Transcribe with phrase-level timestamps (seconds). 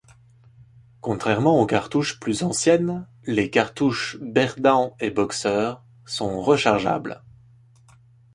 [1.01, 5.75] Contrairement aux cartouches plus anciennes, les cartouches Berdan et Boxer
[6.07, 7.21] sont rechargeables.